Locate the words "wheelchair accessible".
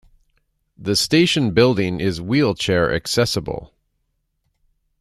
2.19-3.75